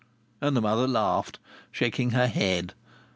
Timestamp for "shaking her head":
1.71-2.73